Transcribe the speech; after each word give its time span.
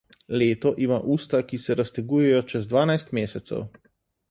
Leto 0.41 0.71
ima 0.85 0.97
usta, 1.17 1.41
ki 1.51 1.59
se 1.67 1.77
raztegujejo 1.81 2.41
čez 2.55 2.73
dvanajst 2.73 3.17
mesecev. 3.21 3.81